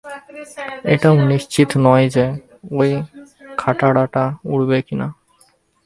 [0.85, 2.25] এটাও নিশ্চিত নই যে,
[2.71, 2.79] ঐ
[3.57, 5.07] খাটাড়াটা উড়বে কিনা।